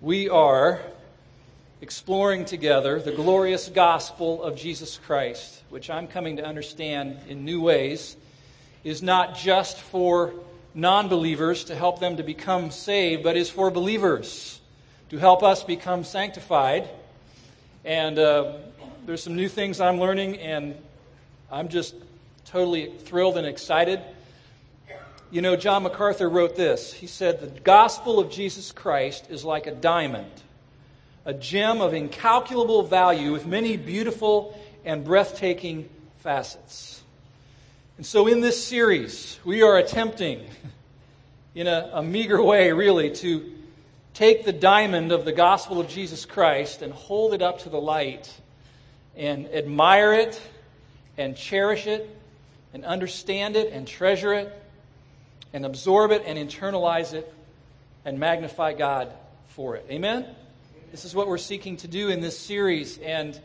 [0.00, 0.80] we are
[1.80, 7.60] exploring together the glorious gospel of Jesus Christ, which I'm coming to understand in new
[7.60, 8.16] ways
[8.84, 10.34] is not just for
[10.72, 14.60] non believers to help them to become saved, but is for believers
[15.10, 16.88] to help us become sanctified.
[17.84, 18.52] And uh,
[19.04, 20.76] there's some new things I'm learning, and
[21.50, 21.96] I'm just
[22.44, 24.00] totally thrilled and excited.
[25.30, 26.90] You know, John MacArthur wrote this.
[26.90, 30.30] He said, The gospel of Jesus Christ is like a diamond,
[31.26, 37.02] a gem of incalculable value with many beautiful and breathtaking facets.
[37.98, 40.46] And so, in this series, we are attempting,
[41.54, 43.52] in a, a meager way, really, to
[44.14, 47.80] take the diamond of the gospel of Jesus Christ and hold it up to the
[47.80, 48.32] light
[49.14, 50.40] and admire it
[51.18, 52.08] and cherish it
[52.72, 54.64] and understand it and treasure it
[55.52, 57.32] and absorb it and internalize it
[58.04, 59.12] and magnify God
[59.48, 59.86] for it.
[59.90, 60.26] Amen?
[60.90, 62.98] This is what we're seeking to do in this series.
[62.98, 63.38] And,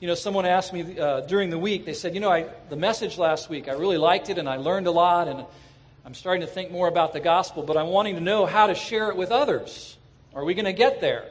[0.00, 2.76] you know, someone asked me uh, during the week, they said, you know, I, the
[2.76, 5.44] message last week, I really liked it and I learned a lot and
[6.04, 8.74] I'm starting to think more about the gospel, but I'm wanting to know how to
[8.74, 9.96] share it with others.
[10.34, 11.24] Are we going to get there?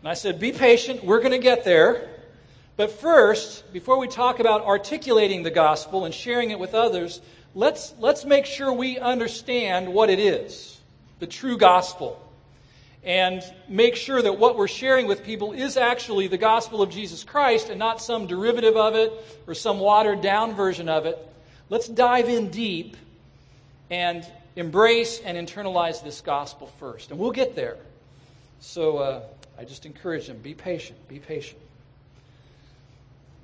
[0.00, 2.08] And I said, be patient, we're going to get there.
[2.76, 7.20] But first, before we talk about articulating the gospel and sharing it with others,
[7.54, 10.78] let's, let's make sure we understand what it is
[11.20, 12.20] the true gospel.
[13.04, 17.22] And make sure that what we're sharing with people is actually the gospel of Jesus
[17.22, 19.12] Christ and not some derivative of it
[19.46, 21.18] or some watered down version of it.
[21.68, 22.96] Let's dive in deep
[23.88, 27.10] and embrace and internalize this gospel first.
[27.10, 27.76] And we'll get there.
[28.60, 29.22] So uh,
[29.58, 31.60] I just encourage them be patient, be patient.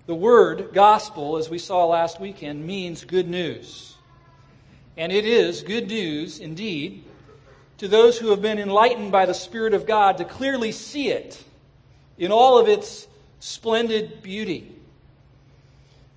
[0.06, 3.94] The word gospel, as we saw last weekend, means good news.
[4.98, 7.04] And it is good news indeed
[7.78, 11.42] to those who have been enlightened by the Spirit of God to clearly see it
[12.18, 13.06] in all of its
[13.38, 14.74] splendid beauty.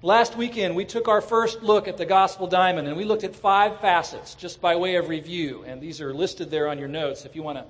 [0.02, 3.36] Last weekend, we took our first look at the Gospel Diamond, and we looked at
[3.36, 5.64] five facets just by way of review.
[5.68, 7.66] And these are listed there on your notes if you want to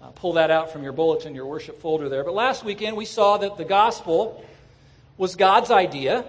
[0.00, 2.24] uh, pull that out from your bulletin, your worship folder there.
[2.24, 4.42] But last weekend, we saw that the Gospel
[5.18, 6.24] was God's idea,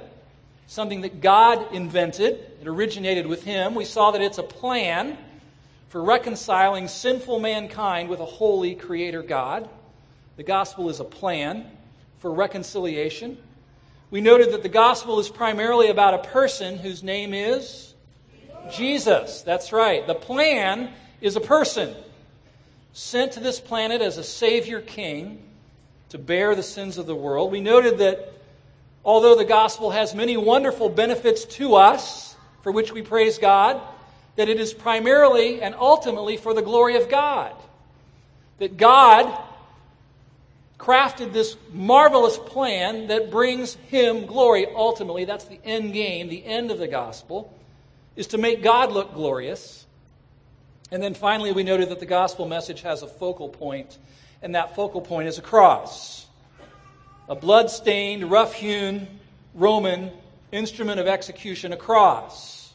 [0.68, 2.34] something that God invented.
[2.62, 3.74] It originated with Him.
[3.74, 5.18] We saw that it's a plan
[5.90, 9.68] for reconciling sinful mankind with a holy Creator God.
[10.36, 11.66] The gospel is a plan
[12.20, 13.38] for reconciliation.
[14.12, 17.94] We noted that the gospel is primarily about a person whose name is
[18.72, 19.42] Jesus.
[19.42, 20.06] That's right.
[20.06, 20.92] The plan
[21.22, 21.96] is a person
[22.94, 25.44] sent to this planet as a Savior King
[26.10, 27.52] to bear the sins of the world.
[27.52, 28.34] We noted that
[29.08, 33.82] although the gospel has many wonderful benefits to us, for which we praise God,
[34.36, 37.56] that it is primarily and ultimately for the glory of God.
[38.60, 39.42] That God
[40.78, 45.24] crafted this marvelous plan that brings him glory ultimately.
[45.24, 47.58] That's the end game, the end of the gospel,
[48.18, 49.86] is to make God look glorious.
[50.92, 53.98] And then finally, we noted that the gospel message has a focal point,
[54.42, 56.27] and that focal point is a cross
[57.28, 59.08] a blood-stained, rough-hewn
[59.54, 60.12] Roman
[60.52, 62.74] instrument of execution, a cross.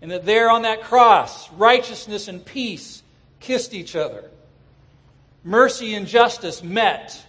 [0.00, 3.02] And that there on that cross, righteousness and peace
[3.40, 4.24] kissed each other.
[5.44, 7.24] Mercy and justice met,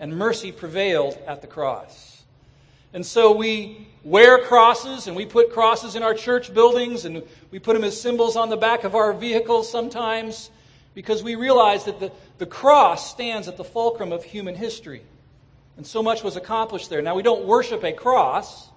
[0.00, 2.22] and mercy prevailed at the cross.
[2.92, 7.58] And so we wear crosses, and we put crosses in our church buildings, and we
[7.58, 10.50] put them as symbols on the back of our vehicles sometimes,
[10.94, 15.02] because we realize that the, the cross stands at the fulcrum of human history.
[15.78, 17.00] And so much was accomplished there.
[17.00, 18.68] Now, we don't worship a cross,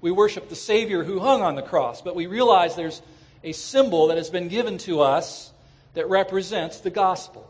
[0.00, 3.00] we worship the Savior who hung on the cross, but we realize there's
[3.44, 5.52] a symbol that has been given to us
[5.94, 7.48] that represents the gospel.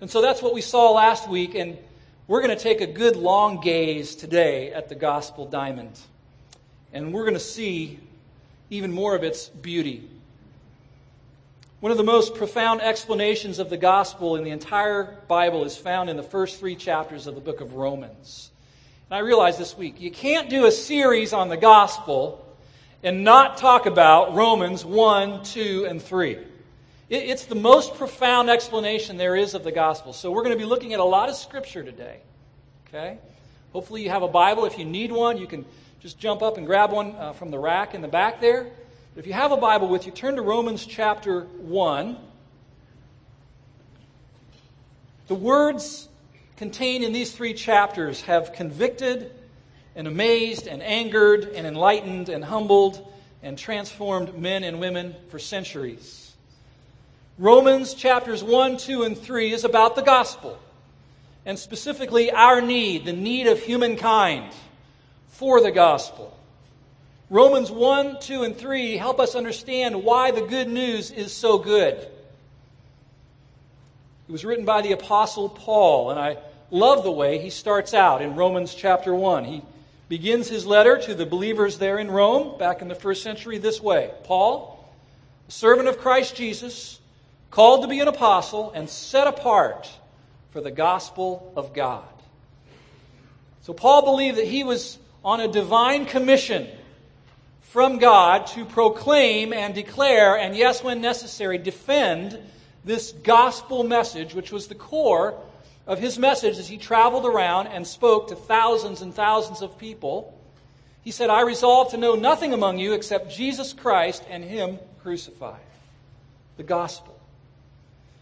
[0.00, 1.76] And so that's what we saw last week, and
[2.26, 6.00] we're going to take a good long gaze today at the gospel diamond.
[6.94, 8.00] And we're going to see
[8.70, 10.08] even more of its beauty.
[11.80, 16.10] One of the most profound explanations of the gospel in the entire Bible is found
[16.10, 18.50] in the first three chapters of the book of Romans.
[19.08, 22.46] And I realized this week, you can't do a series on the gospel
[23.02, 26.38] and not talk about Romans 1, 2, and 3.
[27.08, 30.12] It's the most profound explanation there is of the gospel.
[30.12, 32.20] So we're going to be looking at a lot of scripture today.
[32.88, 33.16] Okay?
[33.72, 34.66] Hopefully you have a Bible.
[34.66, 35.64] If you need one, you can
[36.00, 38.70] just jump up and grab one uh, from the rack in the back there.
[39.16, 42.16] If you have a Bible with you, turn to Romans chapter 1.
[45.26, 46.08] The words
[46.56, 49.32] contained in these three chapters have convicted
[49.96, 53.04] and amazed and angered and enlightened and humbled
[53.42, 56.32] and transformed men and women for centuries.
[57.36, 60.56] Romans chapters 1, 2, and 3 is about the gospel,
[61.44, 64.52] and specifically our need, the need of humankind
[65.30, 66.36] for the gospel.
[67.30, 71.94] Romans 1, 2, and 3 help us understand why the good news is so good.
[71.94, 72.10] It
[74.32, 76.38] was written by the Apostle Paul, and I
[76.72, 79.44] love the way he starts out in Romans chapter 1.
[79.44, 79.62] He
[80.08, 83.80] begins his letter to the believers there in Rome back in the first century this
[83.80, 84.84] way Paul,
[85.46, 86.98] servant of Christ Jesus,
[87.52, 89.88] called to be an apostle and set apart
[90.50, 92.02] for the gospel of God.
[93.62, 96.66] So Paul believed that he was on a divine commission
[97.70, 102.36] from God to proclaim and declare, and yes, when necessary, defend
[102.84, 105.40] this gospel message, which was the core
[105.86, 110.36] of his message as he traveled around and spoke to thousands and thousands of people.
[111.02, 115.60] He said, I resolve to know nothing among you except Jesus Christ and Him crucified.
[116.56, 117.16] The gospel.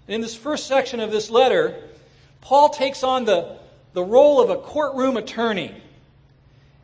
[0.07, 1.75] And in this first section of this letter,
[2.43, 3.57] Paul takes on the,
[3.95, 5.75] the role of a courtroom attorney.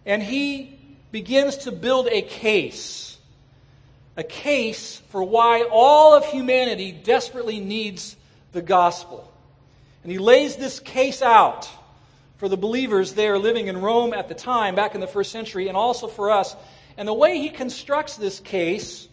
[0.07, 0.74] And he
[1.15, 3.17] begins to build a case.
[4.17, 8.17] A case for why all of humanity desperately needs
[8.51, 9.33] the gospel.
[10.03, 11.71] And he lays this case out
[12.39, 15.69] for the believers there living in Rome at the time, back in the first century,
[15.69, 16.57] and also for us.
[16.97, 19.09] And the way he constructs this case,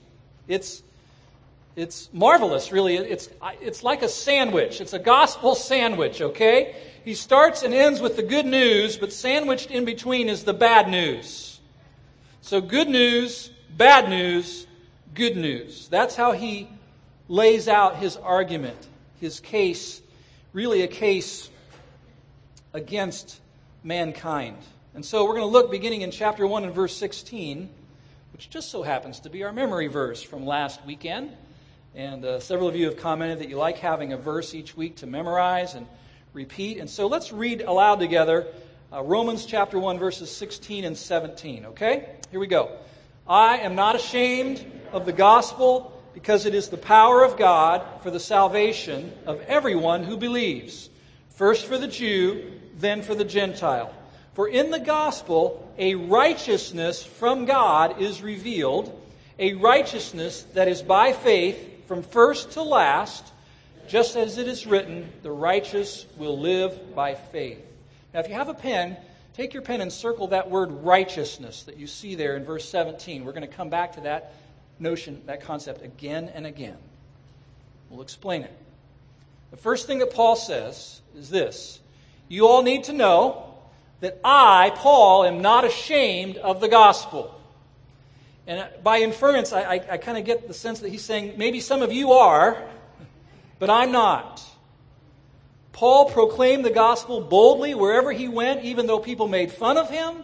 [0.47, 0.81] it's,
[1.75, 2.95] it's marvelous, really.
[2.95, 3.29] It's,
[3.61, 4.81] it's like a sandwich.
[4.81, 6.75] It's a gospel sandwich, okay?
[7.05, 10.89] He starts and ends with the good news, but sandwiched in between is the bad
[10.89, 11.51] news.
[12.43, 14.65] So, good news, bad news,
[15.13, 15.87] good news.
[15.89, 16.67] That's how he
[17.27, 18.87] lays out his argument,
[19.19, 20.01] his case,
[20.51, 21.51] really a case
[22.73, 23.39] against
[23.83, 24.57] mankind.
[24.95, 27.69] And so we're going to look beginning in chapter 1 and verse 16,
[28.33, 31.31] which just so happens to be our memory verse from last weekend.
[31.93, 34.97] And uh, several of you have commented that you like having a verse each week
[34.97, 35.85] to memorize and
[36.33, 36.79] repeat.
[36.79, 38.47] And so let's read aloud together
[38.93, 41.67] uh, Romans chapter 1, verses 16 and 17.
[41.67, 42.09] Okay?
[42.29, 42.77] Here we go.
[43.27, 48.11] I am not ashamed of the gospel because it is the power of God for
[48.11, 50.89] the salvation of everyone who believes,
[51.29, 53.93] first for the Jew, then for the Gentile.
[54.33, 58.97] For in the gospel, a righteousness from God is revealed,
[59.39, 63.23] a righteousness that is by faith from first to last,
[63.87, 67.70] just as it is written, the righteous will live by faith.
[68.13, 68.97] Now, if you have a pen,
[69.33, 73.23] take your pen and circle that word righteousness that you see there in verse 17.
[73.23, 74.33] We're going to come back to that
[74.79, 76.77] notion, that concept again and again.
[77.89, 78.57] We'll explain it.
[79.51, 81.79] The first thing that Paul says is this
[82.27, 83.53] You all need to know
[84.01, 87.37] that I, Paul, am not ashamed of the gospel.
[88.47, 91.35] And uh, by inference, I, I, I kind of get the sense that he's saying
[91.37, 92.61] maybe some of you are,
[93.59, 94.43] but I'm not.
[95.73, 100.23] Paul proclaimed the gospel boldly wherever he went, even though people made fun of him,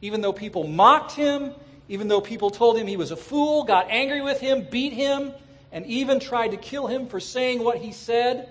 [0.00, 1.52] even though people mocked him,
[1.88, 5.32] even though people told him he was a fool, got angry with him, beat him,
[5.70, 8.48] and even tried to kill him for saying what he said.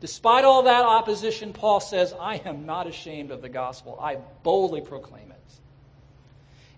[0.00, 3.98] Despite all that opposition, Paul says, I am not ashamed of the gospel.
[4.00, 5.36] I boldly proclaim it.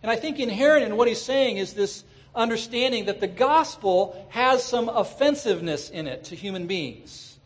[0.02, 2.04] And I think inherent in what he's saying is this
[2.34, 7.38] understanding that the gospel has some offensiveness in it to human beings.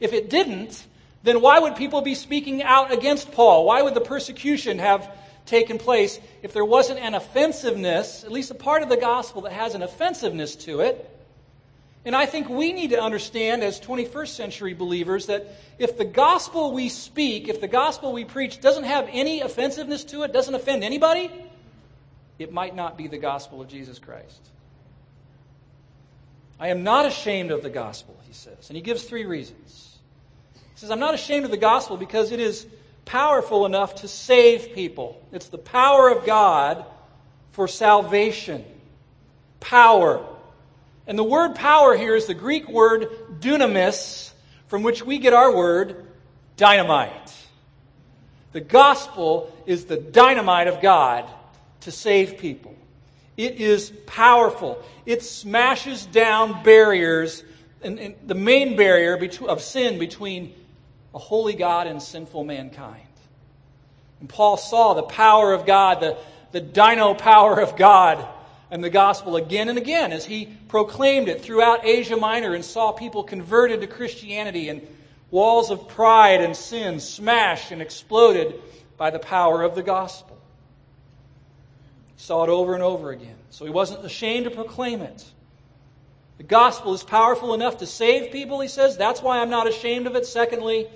[0.00, 0.84] If it didn't,
[1.24, 3.64] then why would people be speaking out against Paul?
[3.64, 5.10] Why would the persecution have
[5.46, 9.52] taken place if there wasn't an offensiveness, at least a part of the gospel that
[9.52, 11.10] has an offensiveness to it?
[12.04, 15.46] And I think we need to understand as 21st century believers that
[15.78, 20.24] if the gospel we speak, if the gospel we preach doesn't have any offensiveness to
[20.24, 21.30] it, doesn't offend anybody,
[22.38, 24.50] it might not be the gospel of Jesus Christ.
[26.60, 28.68] I am not ashamed of the gospel, he says.
[28.68, 29.93] And he gives three reasons.
[30.74, 32.66] He says, I'm not ashamed of the gospel because it is
[33.04, 35.22] powerful enough to save people.
[35.32, 36.84] It's the power of God
[37.52, 38.64] for salvation.
[39.60, 40.24] Power.
[41.06, 43.08] And the word power here is the Greek word
[43.40, 44.32] dunamis,
[44.66, 46.06] from which we get our word
[46.56, 47.32] dynamite.
[48.52, 51.28] The gospel is the dynamite of God
[51.80, 52.74] to save people.
[53.36, 54.82] It is powerful.
[55.06, 57.42] It smashes down barriers,
[57.82, 60.54] and, and the main barrier of sin between
[61.14, 63.06] a holy God and sinful mankind.
[64.20, 66.16] And Paul saw the power of God, the,
[66.52, 68.26] the dyno power of God
[68.70, 72.92] and the gospel again and again as he proclaimed it throughout Asia Minor and saw
[72.92, 74.86] people converted to Christianity and
[75.30, 78.60] walls of pride and sin smashed and exploded
[78.96, 80.38] by the power of the gospel.
[82.16, 83.36] He saw it over and over again.
[83.50, 85.24] So he wasn't ashamed to proclaim it.
[86.38, 88.96] The gospel is powerful enough to save people, he says.
[88.96, 90.26] That's why I'm not ashamed of it.
[90.26, 90.88] Secondly,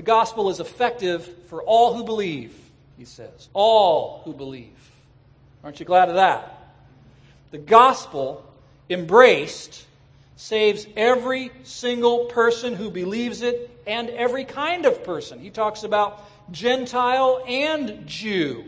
[0.00, 2.58] the gospel is effective for all who believe,
[2.96, 3.50] he says.
[3.52, 4.78] All who believe.
[5.62, 6.72] Aren't you glad of that?
[7.50, 8.42] The gospel,
[8.88, 9.84] embraced,
[10.36, 15.38] saves every single person who believes it and every kind of person.
[15.38, 18.64] He talks about Gentile and Jew,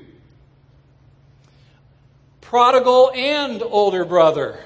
[2.42, 4.60] prodigal and older brother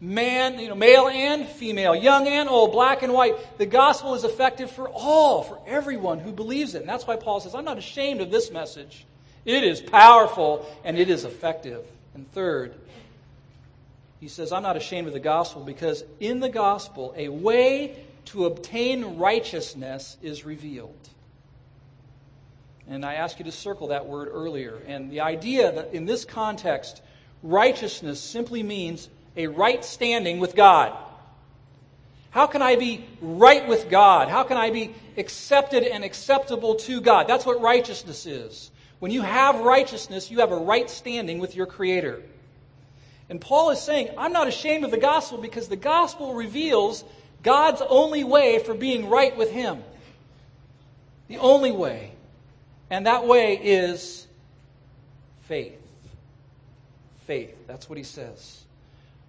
[0.00, 3.58] man, you know, male and female, young and old, black and white.
[3.58, 6.80] The gospel is effective for all, for everyone who believes it.
[6.80, 9.06] And that's why Paul says, I'm not ashamed of this message.
[9.44, 11.84] It is powerful and it is effective.
[12.14, 12.74] And third,
[14.20, 18.46] he says, I'm not ashamed of the gospel because in the gospel, a way to
[18.46, 20.94] obtain righteousness is revealed.
[22.88, 24.80] And I asked you to circle that word earlier.
[24.86, 27.02] And the idea that in this context,
[27.42, 30.96] righteousness simply means a right standing with God.
[32.30, 34.28] How can I be right with God?
[34.28, 37.26] How can I be accepted and acceptable to God?
[37.26, 38.70] That's what righteousness is.
[38.98, 42.22] When you have righteousness, you have a right standing with your Creator.
[43.28, 47.04] And Paul is saying, I'm not ashamed of the gospel because the gospel reveals
[47.42, 49.82] God's only way for being right with Him.
[51.28, 52.12] The only way.
[52.90, 54.26] And that way is
[55.42, 55.80] faith.
[57.26, 57.56] Faith.
[57.66, 58.65] That's what he says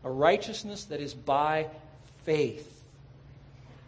[0.08, 1.68] a righteousness that is by
[2.24, 2.82] faith.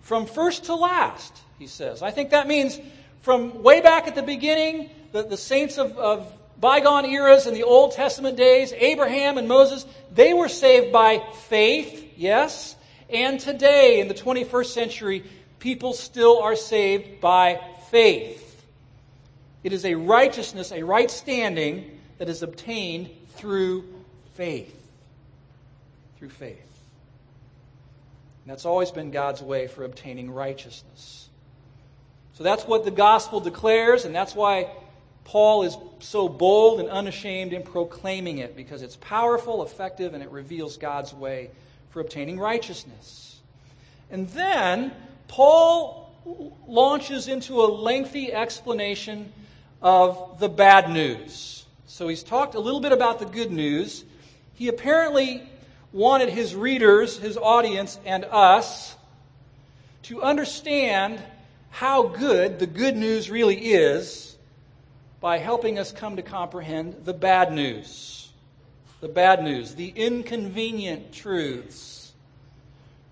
[0.02, 2.02] From first to last, he says.
[2.02, 2.78] I think that means
[3.22, 7.64] from way back at the beginning, the, the saints of, of bygone eras in the
[7.64, 12.76] Old Testament days, Abraham and Moses, they were saved by faith, yes.
[13.10, 15.24] And today, in the 21st century,
[15.60, 18.46] people still are saved by faith.
[19.64, 23.86] It is a righteousness, a right standing that is obtained through
[24.34, 24.79] faith
[26.20, 26.84] through faith.
[28.44, 31.30] And that's always been God's way for obtaining righteousness.
[32.34, 34.70] So that's what the gospel declares, and that's why
[35.24, 40.30] Paul is so bold and unashamed in proclaiming it, because it's powerful, effective, and it
[40.30, 41.52] reveals God's way
[41.90, 43.40] for obtaining righteousness.
[44.10, 44.92] And then
[45.28, 46.12] Paul
[46.68, 49.32] launches into a lengthy explanation
[49.82, 51.66] of the bad news.
[51.88, 54.04] So he's talked a little bit about the good news.
[54.54, 55.49] He apparently
[55.92, 58.96] wanted his readers, his audience, and us
[60.04, 61.22] to understand
[61.72, 64.38] how good the good news really is
[65.20, 68.32] by helping us come to comprehend the bad news.
[69.02, 72.12] The bad news, the inconvenient truths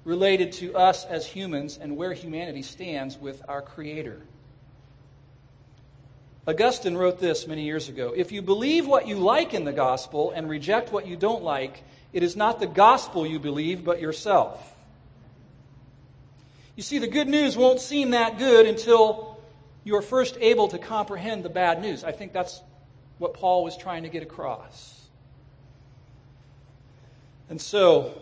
[0.03, 4.21] related to us as humans and where humanity stands with our Creator.
[6.47, 10.31] Augustine wrote this many years ago If you believe what you like in the gospel
[10.31, 11.83] and reject what you don't like,
[12.13, 14.75] it is not the gospel you believe, but yourself.
[16.75, 19.39] You see, the good news won't seem that good until
[19.83, 22.03] you are first able to comprehend the bad news.
[22.03, 22.61] I think that's
[23.17, 24.93] what Paul was trying to get across.
[27.49, 28.13] And so,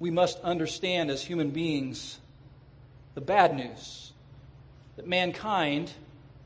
[0.00, 2.18] we must understand as human beings
[3.14, 4.12] the bad news
[4.96, 5.92] that mankind,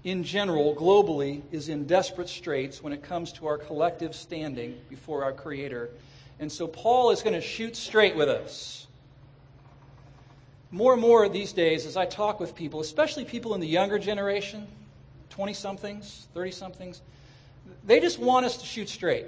[0.04, 5.24] in general, globally, is in desperate straits when it comes to our collective standing before
[5.24, 5.90] our Creator.
[6.38, 8.86] And so Paul is going to shoot straight with us.
[10.70, 13.98] More and more these days, as I talk with people, especially people in the younger
[13.98, 14.66] generation,
[15.30, 17.02] 20 somethings, 30 somethings,
[17.84, 19.26] they just want us to shoot straight.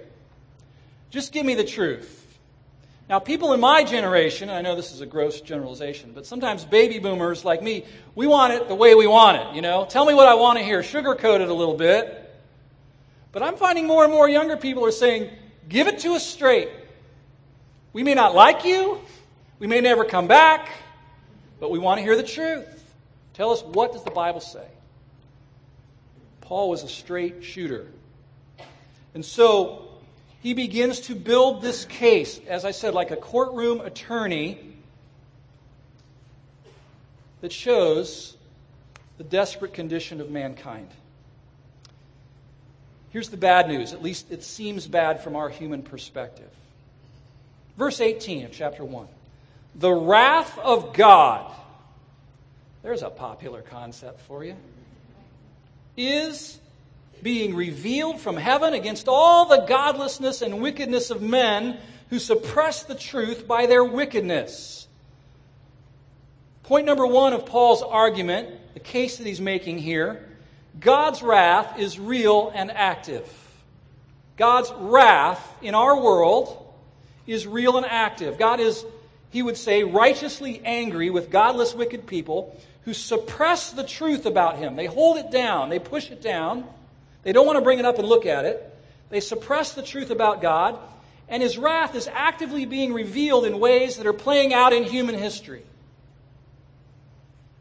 [1.10, 2.27] Just give me the truth.
[3.08, 6.98] Now, people in my generation, I know this is a gross generalization, but sometimes baby
[6.98, 9.86] boomers like me, we want it the way we want it, you know?
[9.88, 12.30] Tell me what I want to hear, sugarcoat it a little bit.
[13.32, 15.30] But I'm finding more and more younger people are saying,
[15.70, 16.68] give it to us straight.
[17.94, 19.00] We may not like you,
[19.58, 20.68] we may never come back,
[21.60, 22.94] but we want to hear the truth.
[23.32, 24.66] Tell us what does the Bible say?
[26.42, 27.86] Paul was a straight shooter.
[29.14, 29.87] And so
[30.40, 34.58] he begins to build this case, as I said, like a courtroom attorney
[37.40, 38.36] that shows
[39.16, 40.88] the desperate condition of mankind.
[43.10, 46.50] Here's the bad news, at least it seems bad from our human perspective.
[47.76, 49.08] Verse 18 of chapter 1.
[49.76, 51.50] The wrath of God,
[52.82, 54.56] there's a popular concept for you,
[55.96, 56.58] is
[57.22, 61.78] being revealed from heaven against all the godlessness and wickedness of men
[62.10, 64.86] who suppress the truth by their wickedness.
[66.64, 70.24] Point number one of Paul's argument, the case that he's making here
[70.78, 73.26] God's wrath is real and active.
[74.36, 76.64] God's wrath in our world
[77.26, 78.38] is real and active.
[78.38, 78.84] God is,
[79.30, 84.76] he would say, righteously angry with godless, wicked people who suppress the truth about him.
[84.76, 86.64] They hold it down, they push it down.
[87.22, 88.64] They don't want to bring it up and look at it.
[89.10, 90.78] They suppress the truth about God,
[91.28, 95.14] and his wrath is actively being revealed in ways that are playing out in human
[95.14, 95.62] history.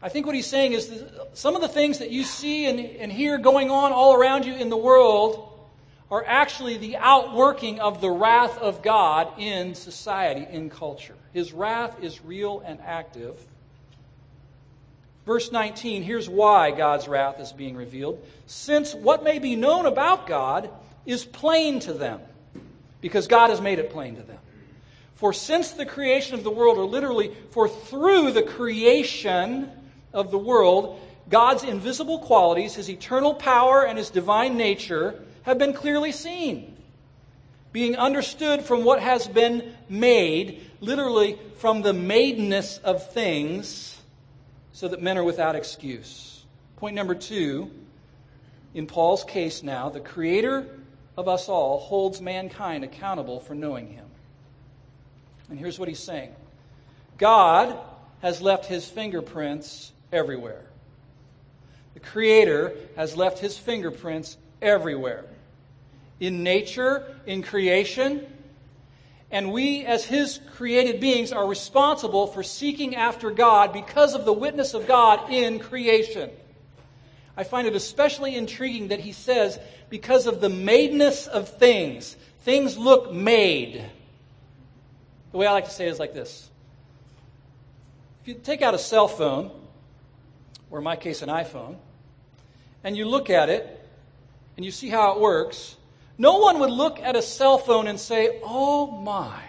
[0.01, 3.11] I think what he's saying is some of the things that you see and, and
[3.11, 5.43] hear going on all around you in the world
[6.09, 11.15] are actually the outworking of the wrath of God in society, in culture.
[11.33, 13.39] His wrath is real and active.
[15.27, 18.25] Verse 19, here's why God's wrath is being revealed.
[18.45, 20.69] Since what may be known about God
[21.05, 22.21] is plain to them,
[23.01, 24.37] because God has made it plain to them.
[25.15, 29.69] For since the creation of the world, or literally, for through the creation
[30.13, 35.73] of the world, God's invisible qualities, his eternal power, and his divine nature have been
[35.73, 36.77] clearly seen,
[37.73, 43.96] being understood from what has been made, literally from the madeness of things,
[44.77, 46.45] so that men are without excuse.
[46.75, 47.71] Point number two,
[48.75, 50.67] in Paul's case now, the Creator
[51.17, 54.05] of us all holds mankind accountable for knowing Him.
[55.49, 56.35] And here's what he's saying
[57.17, 57.75] God
[58.21, 60.67] has left His fingerprints everywhere.
[61.95, 65.25] The Creator has left His fingerprints everywhere
[66.19, 68.27] in nature, in creation.
[69.29, 74.33] And we, as His created beings, are responsible for seeking after God because of the
[74.33, 76.29] witness of God in creation.
[77.35, 82.77] I find it especially intriguing that He says, because of the madeness of things, things
[82.77, 83.83] look made.
[85.31, 86.49] The way I like to say it is like this
[88.21, 89.51] If you take out a cell phone,
[90.71, 91.75] or in my case, an iPhone,
[92.83, 93.73] and you look at it,
[94.55, 95.75] and you see how it works,
[96.17, 99.39] no one would look at a cell phone and say, oh my,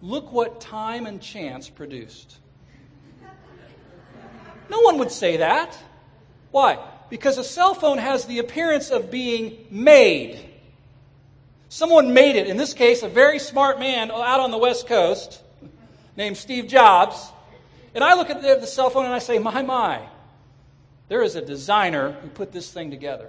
[0.00, 2.38] look what time and chance produced.
[4.70, 5.76] No one would say that.
[6.50, 6.78] Why?
[7.10, 10.40] Because a cell phone has the appearance of being made.
[11.68, 12.46] Someone made it.
[12.46, 15.42] In this case, a very smart man out on the West Coast
[16.16, 17.30] named Steve Jobs.
[17.94, 20.00] And I look at the cell phone and I say, my, my,
[21.08, 23.28] there is a designer who put this thing together.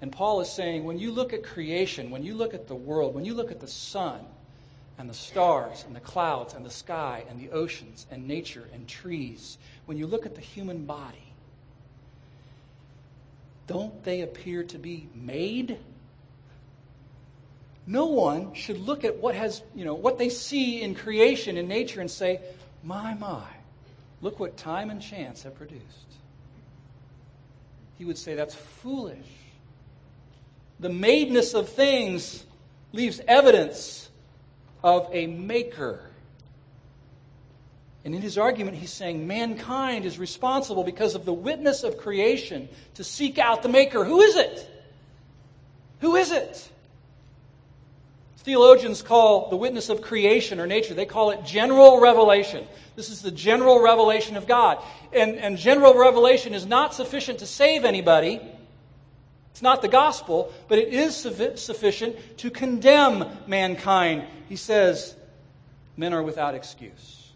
[0.00, 3.14] And Paul is saying when you look at creation, when you look at the world,
[3.14, 4.20] when you look at the sun
[4.98, 8.86] and the stars and the clouds and the sky and the oceans and nature and
[8.86, 11.32] trees, when you look at the human body,
[13.66, 15.78] don't they appear to be made?
[17.86, 21.68] No one should look at what has, you know, what they see in creation in
[21.68, 22.40] nature and say,
[22.84, 23.46] "My my,
[24.20, 25.84] look what time and chance have produced."
[27.98, 29.16] He would say that's foolish
[30.78, 32.44] the madeness of things
[32.92, 34.08] leaves evidence
[34.82, 36.00] of a maker.
[38.04, 42.68] And in his argument, he's saying mankind is responsible because of the witness of creation
[42.94, 44.04] to seek out the maker.
[44.04, 44.70] Who is it?
[46.00, 46.70] Who is it?
[48.38, 52.64] Theologians call the witness of creation or nature, they call it general revelation.
[52.94, 54.78] This is the general revelation of God.
[55.12, 58.40] And, and general revelation is not sufficient to save anybody.
[59.56, 64.24] It's not the gospel, but it is sufficient to condemn mankind.
[64.50, 65.16] He says,
[65.96, 67.32] men are without excuse.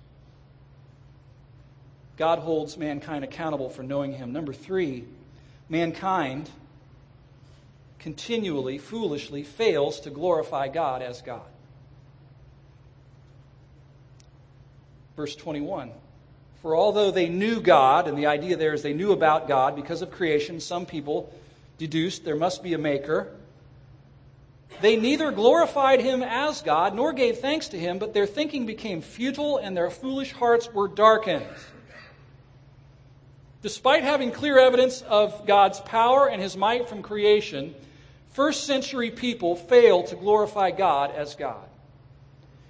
[2.18, 4.34] God holds mankind accountable for knowing him.
[4.34, 5.06] Number three,
[5.70, 6.50] mankind
[7.98, 11.48] continually, foolishly fails to glorify God as God.
[15.16, 15.90] Verse 21.
[16.60, 20.02] For although they knew God, and the idea there is they knew about God because
[20.02, 21.32] of creation, some people
[21.80, 23.32] deduced there must be a maker.
[24.82, 29.00] They neither glorified him as God nor gave thanks to him, but their thinking became
[29.00, 31.46] futile and their foolish hearts were darkened.
[33.62, 37.74] Despite having clear evidence of God's power and his might from creation,
[38.28, 41.66] first century people failed to glorify God as God.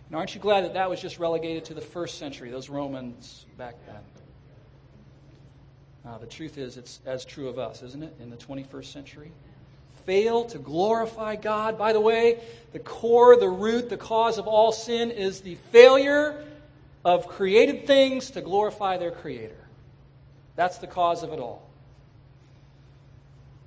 [0.07, 3.45] And aren't you glad that that was just relegated to the first century, those Romans
[3.59, 4.20] back then?
[6.07, 9.33] Uh, the truth is, it's as true of us, isn't it, in the 21st century?
[10.07, 11.77] Fail to glorify God.
[11.77, 12.41] By the way,
[12.73, 16.43] the core, the root, the cause of all sin is the failure
[17.05, 19.57] of created things to glorify their Creator.
[20.57, 21.69] That's the cause of it all.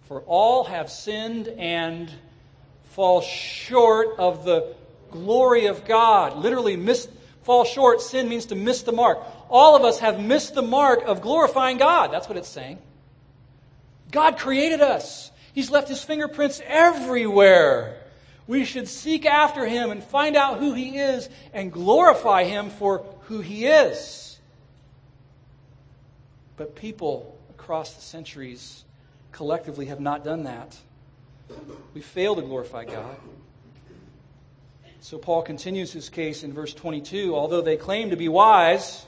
[0.07, 2.11] For all have sinned and
[2.85, 4.75] fall short of the
[5.11, 6.37] glory of God.
[6.37, 7.07] Literally, miss,
[7.43, 8.01] fall short.
[8.01, 9.19] Sin means to miss the mark
[9.53, 12.11] all of us have missed the mark of glorifying God.
[12.11, 12.79] That's what it's saying.
[14.11, 17.99] God created us, He's left His fingerprints everywhere.
[18.47, 23.05] We should seek after him and find out who he is and glorify him for
[23.21, 24.37] who he is.
[26.57, 28.83] But people across the centuries
[29.31, 30.77] collectively have not done that.
[31.93, 33.15] We fail to glorify God.
[34.99, 37.33] So Paul continues his case in verse 22.
[37.35, 39.05] Although they claim to be wise,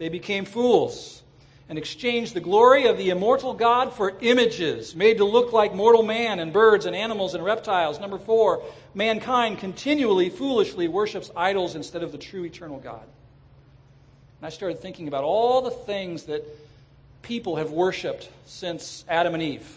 [0.00, 1.22] they became fools
[1.68, 6.02] and exchanged the glory of the immortal God for images made to look like mortal
[6.02, 8.00] man and birds and animals and reptiles.
[8.00, 8.62] Number four,
[8.94, 13.02] mankind continually, foolishly worships idols instead of the true eternal God.
[13.02, 16.44] And I started thinking about all the things that
[17.20, 19.70] people have worshiped since Adam and Eve.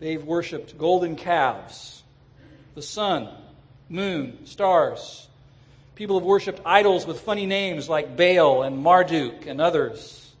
[0.00, 2.02] They've worshiped golden calves,
[2.74, 3.28] the sun,
[3.90, 5.28] moon, stars.
[5.94, 10.32] People have worshiped idols with funny names like Baal and Marduk and others.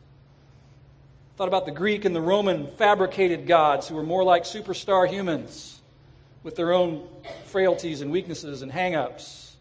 [1.36, 5.80] Thought about the Greek and the Roman fabricated gods who were more like superstar humans
[6.42, 7.08] with their own
[7.46, 9.56] frailties and weaknesses and hang ups.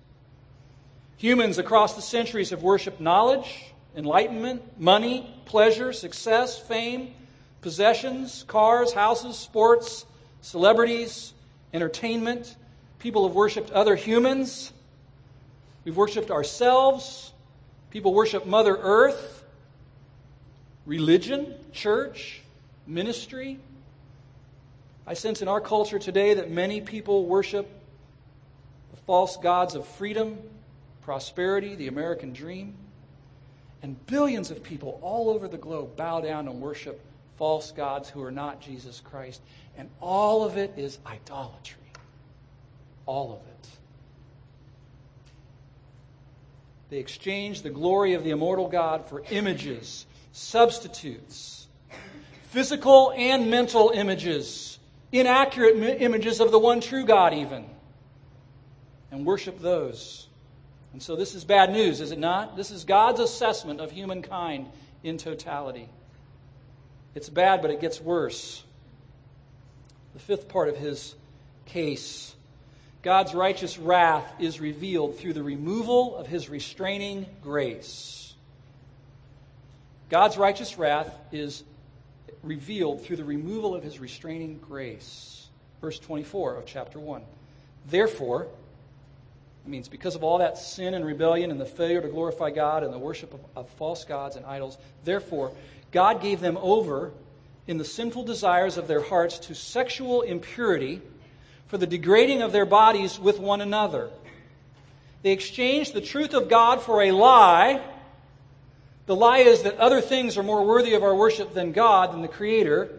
[1.17, 7.13] Humans across the centuries have worshiped knowledge, enlightenment, money, pleasure, success, fame,
[7.62, 10.06] possessions, cars, houses, sports,
[10.41, 11.34] celebrities,
[11.73, 12.56] entertainment.
[12.99, 14.73] People have worshiped other humans.
[15.84, 17.34] We've worshiped ourselves.
[17.89, 19.43] People worship Mother Earth,
[20.86, 22.41] religion, church,
[22.88, 23.60] ministry.
[25.06, 27.69] I sense in our culture today that many people worship
[28.91, 30.38] the false gods of freedom,
[31.02, 32.76] prosperity, the American dream.
[33.82, 37.02] And billions of people all over the globe bow down and worship
[37.38, 39.41] false gods who are not Jesus Christ.
[39.78, 41.82] And all of it is idolatry.
[43.06, 43.69] All of it.
[46.93, 51.65] They exchange the glory of the immortal God for images, substitutes,
[52.51, 54.77] physical and mental images,
[55.12, 57.65] inaccurate images of the one true God, even,
[59.10, 60.27] and worship those.
[60.91, 62.56] And so this is bad news, is it not?
[62.56, 64.67] This is God's assessment of humankind
[65.01, 65.89] in totality.
[67.15, 68.63] It's bad, but it gets worse.
[70.13, 71.15] The fifth part of his
[71.65, 72.36] case
[73.04, 78.34] God's righteous wrath is revealed through the removal of his restraining grace.
[80.10, 81.63] God's righteous wrath is
[82.44, 85.48] revealed through the removal of his restraining grace.
[85.82, 87.22] Verse 24 of chapter 1.
[87.89, 88.48] Therefore,
[89.66, 92.84] it means because of all that sin and rebellion and the failure to glorify God
[92.84, 95.52] and the worship of, of false gods and idols, therefore,
[95.92, 97.12] God gave them over
[97.68, 101.02] in the sinful desires of their hearts to sexual impurity
[101.74, 104.12] for the degrading of their bodies with one another.
[105.24, 107.82] They exchanged the truth of God for a lie.
[109.08, 112.22] The lie is that other things are more worthy of our worship than God, than
[112.22, 112.92] the Creator,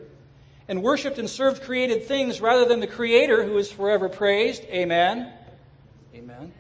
[0.67, 4.65] and worshiped and served created things rather than the Creator who is forever praised.
[4.65, 5.33] Amen.
[6.13, 6.53] Amen.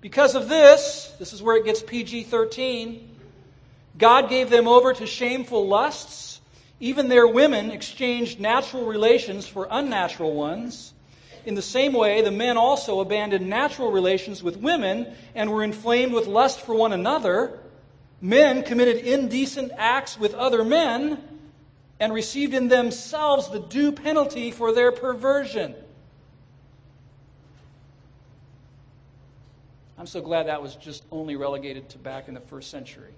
[0.00, 3.08] Because of this, this is where it gets PG 13.
[3.96, 6.40] God gave them over to shameful lusts.
[6.80, 10.92] Even their women exchanged natural relations for unnatural ones.
[11.46, 16.12] In the same way, the men also abandoned natural relations with women and were inflamed
[16.12, 17.60] with lust for one another.
[18.20, 21.22] Men committed indecent acts with other men
[22.00, 25.76] and received in themselves the due penalty for their perversion.
[29.96, 33.12] I'm so glad that was just only relegated to back in the first century.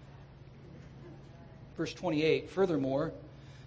[1.79, 3.12] Verse 28 Furthermore,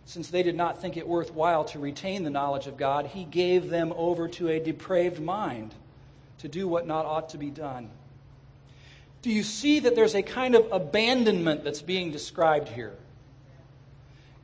[0.05, 3.69] since they did not think it worthwhile to retain the knowledge of God, he gave
[3.69, 5.73] them over to a depraved mind
[6.39, 7.89] to do what not ought to be done.
[9.21, 12.95] Do you see that there's a kind of abandonment that's being described here?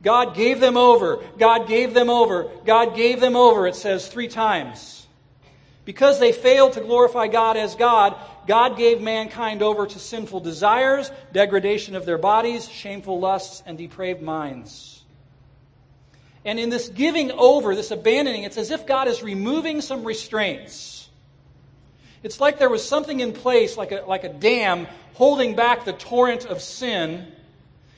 [0.02, 1.24] God gave them over.
[1.38, 2.50] God gave them over.
[2.64, 5.06] God gave them over, it says three times.
[5.84, 8.14] Because they failed to glorify God as God,
[8.46, 14.22] God gave mankind over to sinful desires, degradation of their bodies, shameful lusts, and depraved
[14.22, 14.97] minds.
[16.48, 21.06] And in this giving over, this abandoning, it's as if God is removing some restraints.
[22.22, 25.92] It's like there was something in place, like a, like a dam, holding back the
[25.92, 27.30] torrent of sin.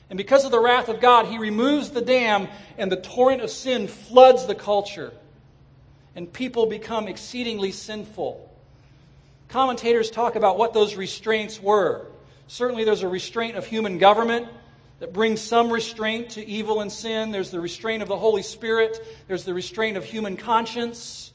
[0.09, 3.49] And because of the wrath of God, He removes the dam, and the torrent of
[3.51, 5.13] sin floods the culture.
[6.13, 8.49] And people become exceedingly sinful.
[9.47, 12.05] Commentators talk about what those restraints were.
[12.47, 14.49] Certainly, there's a restraint of human government
[15.01, 17.31] that brings some restraint to evil and sin.
[17.31, 19.03] There's the restraint of the Holy Spirit.
[19.27, 21.33] There's the restraint of human conscience.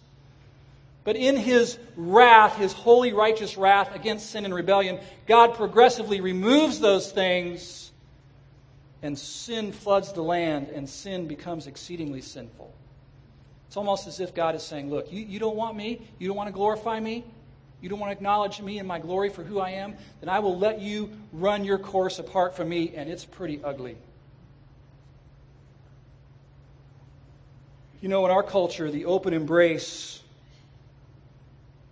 [1.03, 6.79] But in his wrath, his holy, righteous wrath against sin and rebellion, God progressively removes
[6.79, 7.91] those things,
[9.03, 12.73] and sin floods the land, and sin becomes exceedingly sinful.
[13.67, 16.09] It's almost as if God is saying, Look, you, you don't want me?
[16.21, 17.25] You don't want to glorify me?
[17.87, 19.95] You don't want to acknowledge me and my glory for who I am?
[20.19, 23.97] Then I will let you run your course apart from me, and it's pretty ugly.
[28.01, 30.21] You know, in our culture, the open embrace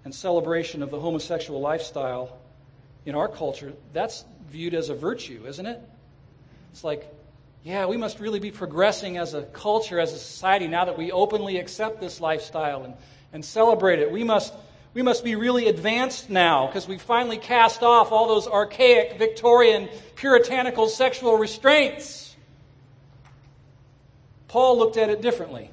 [0.05, 2.39] and celebration of the homosexual lifestyle
[3.07, 5.81] in our culture, that's viewed as a virtue, isn't it?
[6.73, 7.07] It's like,
[7.63, 11.13] yeah, we must really be progressing as a culture, as a society, now that we
[11.13, 12.95] openly accept this lifestyle and,
[13.33, 14.11] and celebrate it.
[14.11, 14.53] We must,
[14.95, 19.89] we must be really advanced now because we finally cast off all those archaic, Victorian,
[20.15, 22.37] puritanical sexual restraints.
[24.47, 25.69] Paul looked at it differently.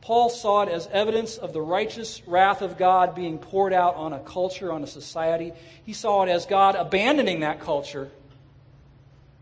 [0.00, 4.14] Paul saw it as evidence of the righteous wrath of God being poured out on
[4.14, 5.52] a culture, on a society.
[5.84, 8.10] He saw it as God abandoning that culture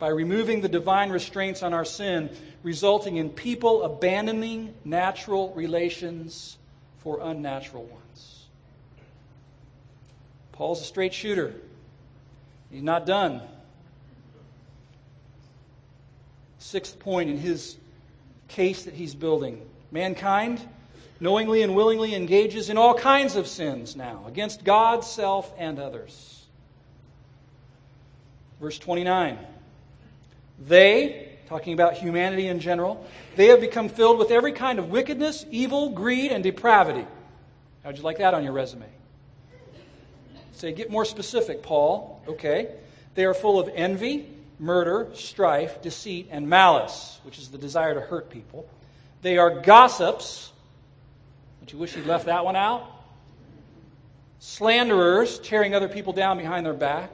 [0.01, 2.31] by removing the divine restraints on our sin,
[2.63, 6.59] resulting in people abandoning natural relations
[7.03, 8.45] for unnatural ones.
[10.53, 11.55] Paul's a straight shooter.
[12.71, 13.41] He's not done.
[16.59, 17.77] Sixth point in his
[18.49, 19.61] case that he's building
[19.93, 20.61] Mankind
[21.19, 26.47] knowingly and willingly engages in all kinds of sins now against God, self, and others.
[28.61, 29.39] Verse 29.
[30.59, 33.05] They, talking about humanity in general,
[33.37, 37.07] they have become filled with every kind of wickedness, evil, greed, and depravity.
[37.85, 38.87] How'd you like that on your resume?
[40.53, 42.23] Say, get more specific, Paul.
[42.27, 42.75] Okay.
[43.15, 48.01] They are full of envy, murder, strife, deceit, and malice, which is the desire to
[48.01, 48.67] hurt people
[49.23, 50.53] they are gossips.
[51.61, 52.87] Don't you wish you'd left that one out?
[54.39, 57.11] Slanderers, tearing other people down behind their back.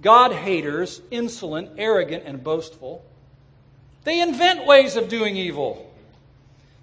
[0.00, 3.04] God haters, insolent, arrogant, and boastful.
[4.04, 5.90] They invent ways of doing evil.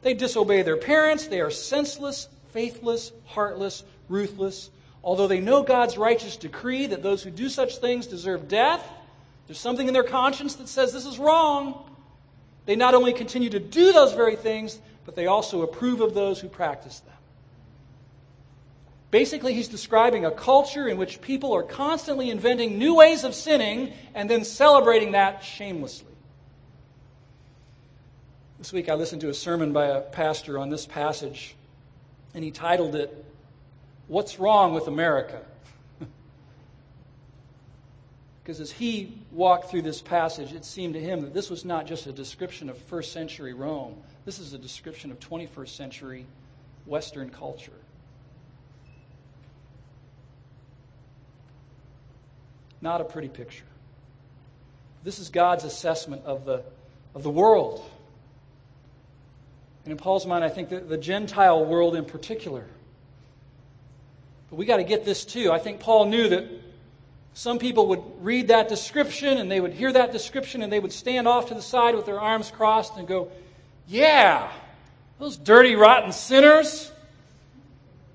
[0.02, 1.28] They disobey their parents.
[1.28, 4.70] They are senseless, faithless, heartless, ruthless.
[5.04, 8.86] Although they know God's righteous decree that those who do such things deserve death,
[9.48, 11.90] there's something in their conscience that says this is wrong.
[12.66, 16.40] They not only continue to do those very things, but they also approve of those
[16.40, 17.13] who practice them.
[19.14, 23.94] Basically, he's describing a culture in which people are constantly inventing new ways of sinning
[24.16, 26.12] and then celebrating that shamelessly.
[28.58, 31.54] This week I listened to a sermon by a pastor on this passage,
[32.34, 33.24] and he titled it,
[34.08, 35.44] What's Wrong with America?
[38.44, 41.86] Because as he walked through this passage, it seemed to him that this was not
[41.86, 43.96] just a description of first century Rome,
[44.26, 46.26] this is a description of 21st century
[46.88, 47.74] Western culture.
[52.84, 53.64] Not a pretty picture.
[55.06, 56.64] This is God's assessment of the,
[57.16, 57.82] of the world.
[59.86, 62.66] And in Paul's mind, I think that the Gentile world in particular.
[64.50, 65.50] But we got to get this too.
[65.50, 66.46] I think Paul knew that
[67.34, 70.92] some people would read that description and they would hear that description and they would
[70.92, 73.32] stand off to the side with their arms crossed and go,
[73.88, 74.52] Yeah,
[75.20, 76.92] those dirty, rotten sinners,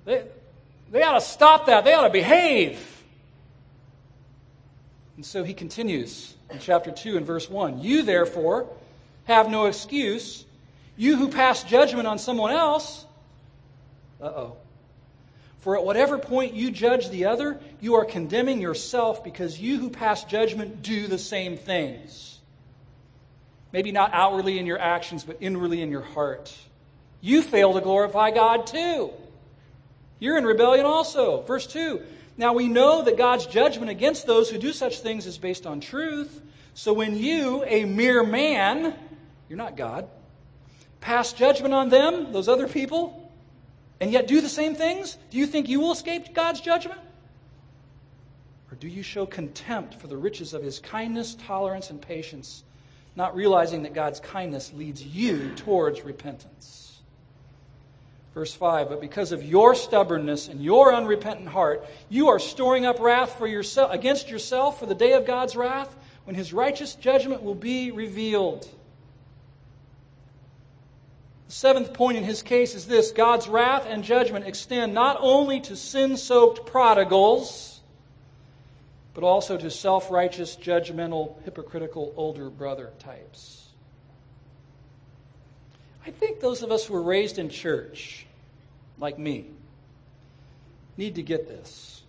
[0.05, 0.25] they,
[0.91, 1.87] they ought to stop that.
[1.87, 2.88] They ought to behave.
[5.19, 8.69] And so he continues in chapter 2 and verse 1 You, therefore,
[9.25, 10.45] have no excuse.
[10.97, 13.05] You who pass judgment on someone else,
[14.21, 14.57] uh oh.
[15.59, 19.91] For at whatever point you judge the other, you are condemning yourself because you who
[19.91, 22.39] pass judgment do the same things.
[23.73, 26.57] Maybe not outwardly in your actions, but inwardly in your heart.
[27.21, 29.11] You fail to glorify God too.
[30.21, 31.43] You're in rebellion also.
[31.43, 32.03] Verse 2
[32.39, 35.81] Now we know that God's judgment against those who do such things is based on
[35.81, 36.41] truth.
[36.73, 38.95] So when you, a mere man,
[39.49, 40.09] you're not God,
[41.01, 43.29] pass judgment on them, those other people,
[44.01, 45.19] and yet do the same things?
[45.31, 47.01] Do you think you will escape God's judgment?
[48.71, 52.63] Or do you show contempt for the riches of his kindness, tolerance, and patience,
[53.17, 56.88] not realizing that God's kindness leads you towards repentance?
[58.39, 63.01] Verse 5 But because of your stubbornness and your unrepentant heart, you are storing up
[63.01, 67.43] wrath for yourself, against yourself for the day of God's wrath, when his righteous judgment
[67.43, 68.63] will be revealed.
[71.49, 75.61] The seventh point in his case is this God's wrath and judgment extend not only
[75.63, 77.81] to sin soaked prodigals,
[79.15, 83.67] but also to self righteous, judgmental, hypocritical older brother types.
[86.07, 88.27] I think those of us who were raised in church,
[88.99, 89.47] like me,
[90.97, 92.03] need to get this.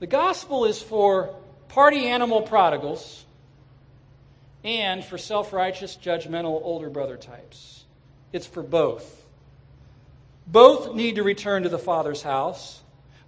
[0.00, 1.34] The gospel is for
[1.68, 3.24] party animal prodigals
[4.64, 7.84] and for self righteous, judgmental older brother types.
[8.32, 9.14] it's for both.
[10.46, 12.80] Both need to return to the Father's house.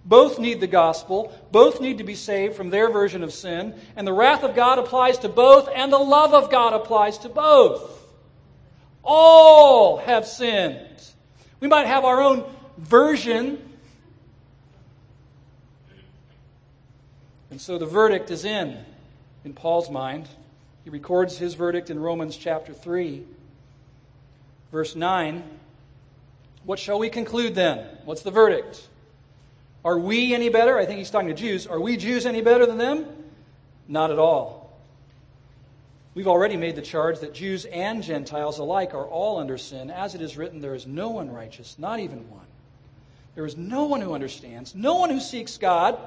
[0.03, 1.31] Both need the gospel.
[1.51, 3.75] Both need to be saved from their version of sin.
[3.95, 7.29] And the wrath of God applies to both, and the love of God applies to
[7.29, 8.07] both.
[9.03, 11.10] All have sinned.
[11.61, 12.43] We might have our own
[12.77, 13.59] version.
[17.51, 18.77] And so the verdict is in,
[19.45, 20.27] in Paul's mind.
[20.83, 23.23] He records his verdict in Romans chapter 3,
[24.71, 25.43] verse 9.
[26.65, 27.85] What shall we conclude then?
[28.05, 28.87] What's the verdict?
[29.85, 30.77] Are we any better?
[30.77, 31.67] I think he's talking to Jews.
[31.67, 33.05] Are we Jews any better than them?
[33.87, 34.60] Not at all.
[36.13, 39.89] We've already made the charge that Jews and Gentiles alike are all under sin.
[39.89, 42.45] As it is written, there is no one righteous, not even one.
[43.33, 45.97] There is no one who understands, no one who seeks God,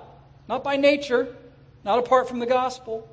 [0.47, 1.35] not by nature,
[1.85, 3.09] not apart from the gospel.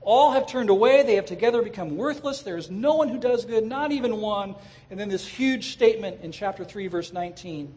[0.00, 1.02] All have turned away.
[1.02, 2.42] They have together become worthless.
[2.42, 4.54] There is no one who does good, not even one.
[4.90, 7.74] And then this huge statement in chapter 3, verse 19.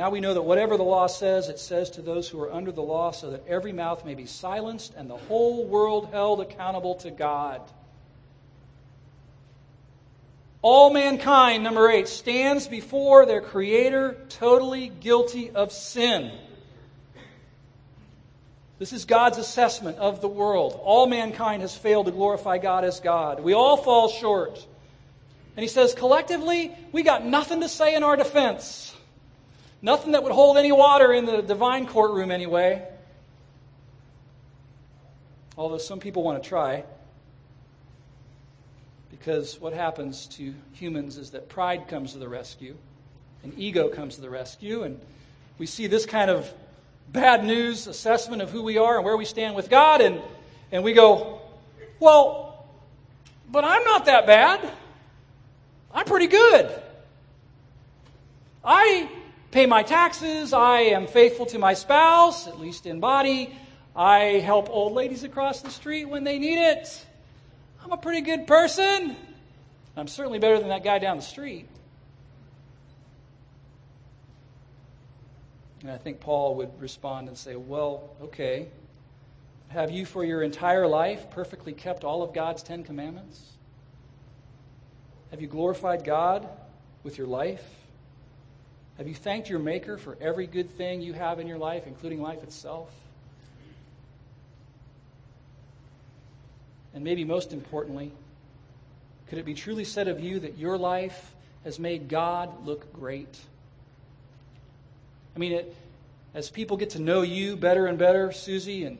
[0.00, 2.72] Now we know that whatever the law says, it says to those who are under
[2.72, 6.94] the law, so that every mouth may be silenced and the whole world held accountable
[6.94, 7.60] to God.
[10.62, 16.32] All mankind, number eight, stands before their Creator totally guilty of sin.
[18.78, 20.80] This is God's assessment of the world.
[20.82, 23.40] All mankind has failed to glorify God as God.
[23.40, 24.66] We all fall short.
[25.58, 28.89] And he says, collectively, we got nothing to say in our defense.
[29.82, 32.86] Nothing that would hold any water in the divine courtroom, anyway.
[35.56, 36.84] Although some people want to try.
[39.10, 42.76] Because what happens to humans is that pride comes to the rescue,
[43.42, 45.00] and ego comes to the rescue, and
[45.58, 46.52] we see this kind of
[47.08, 50.20] bad news assessment of who we are and where we stand with God, and,
[50.72, 51.40] and we go,
[51.98, 52.66] well,
[53.50, 54.70] but I'm not that bad.
[55.92, 56.70] I'm pretty good.
[58.64, 59.08] I
[59.50, 60.52] pay my taxes.
[60.52, 63.54] I am faithful to my spouse, at least in body.
[63.94, 67.06] I help old ladies across the street when they need it.
[67.82, 69.16] I'm a pretty good person.
[69.96, 71.66] I'm certainly better than that guy down the street.
[75.82, 78.68] And I think Paul would respond and say, Well, okay.
[79.68, 83.40] Have you for your entire life perfectly kept all of God's Ten Commandments?
[85.30, 86.48] Have you glorified God
[87.04, 87.64] with your life?
[89.00, 92.20] Have you thanked your Maker for every good thing you have in your life, including
[92.20, 92.92] life itself?
[96.92, 98.12] And maybe most importantly,
[99.28, 101.34] could it be truly said of you that your life
[101.64, 103.38] has made God look great?
[105.34, 105.74] I mean, it,
[106.34, 108.98] as people get to know you better and better, Susie and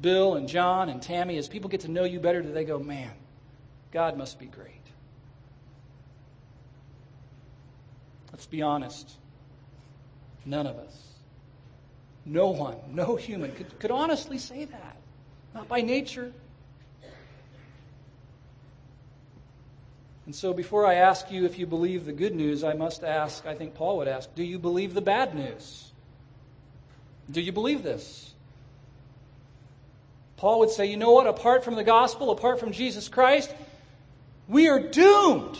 [0.00, 2.78] Bill and John and Tammy, as people get to know you better, do they go,
[2.78, 3.10] man,
[3.92, 4.77] God must be great?
[8.38, 9.10] Let's be honest.
[10.44, 10.96] None of us,
[12.24, 14.96] no one, no human could, could honestly say that.
[15.54, 16.32] Not by nature.
[20.24, 23.44] And so, before I ask you if you believe the good news, I must ask,
[23.44, 25.90] I think Paul would ask, do you believe the bad news?
[27.28, 28.32] Do you believe this?
[30.36, 31.26] Paul would say, you know what?
[31.26, 33.52] Apart from the gospel, apart from Jesus Christ,
[34.46, 35.58] we are doomed.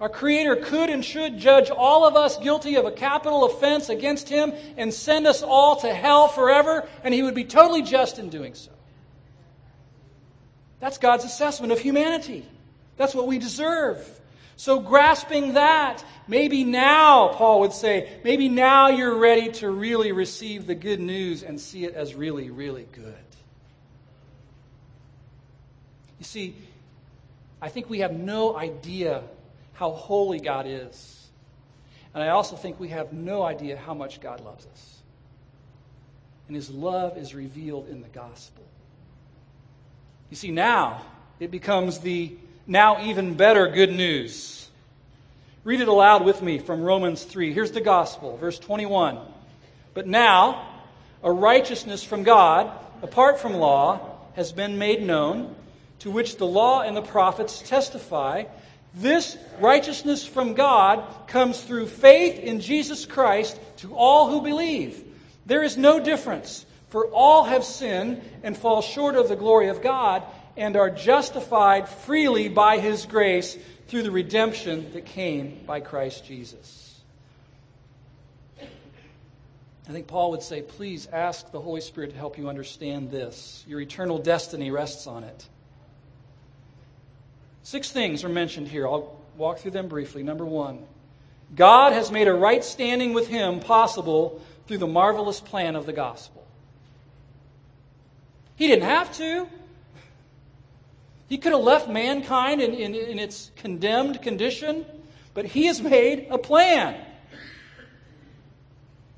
[0.00, 4.30] Our Creator could and should judge all of us guilty of a capital offense against
[4.30, 8.30] Him and send us all to hell forever, and He would be totally just in
[8.30, 8.70] doing so.
[10.80, 12.46] That's God's assessment of humanity.
[12.96, 14.06] That's what we deserve.
[14.56, 20.66] So, grasping that, maybe now, Paul would say, maybe now you're ready to really receive
[20.66, 23.14] the good news and see it as really, really good.
[26.18, 26.54] You see,
[27.60, 29.22] I think we have no idea
[29.80, 31.30] how holy God is.
[32.12, 34.98] And I also think we have no idea how much God loves us.
[36.48, 38.62] And his love is revealed in the gospel.
[40.28, 41.00] You see, now
[41.38, 44.68] it becomes the now even better good news.
[45.64, 47.54] Read it aloud with me from Romans 3.
[47.54, 49.18] Here's the gospel, verse 21.
[49.94, 50.68] But now,
[51.22, 55.54] a righteousness from God, apart from law, has been made known,
[56.00, 58.44] to which the law and the prophets testify.
[58.94, 65.04] This righteousness from God comes through faith in Jesus Christ to all who believe.
[65.46, 66.66] There is no difference.
[66.88, 70.24] For all have sinned and fall short of the glory of God
[70.56, 77.00] and are justified freely by his grace through the redemption that came by Christ Jesus.
[79.88, 83.64] I think Paul would say, please ask the Holy Spirit to help you understand this.
[83.66, 85.48] Your eternal destiny rests on it.
[87.62, 88.86] Six things are mentioned here.
[88.86, 90.22] I'll walk through them briefly.
[90.22, 90.84] Number one,
[91.54, 95.92] God has made a right standing with Him possible through the marvelous plan of the
[95.92, 96.46] gospel.
[98.56, 99.48] He didn't have to.
[101.28, 104.84] He could have left mankind in, in, in, its condemned condition,
[105.32, 107.00] but He has made a plan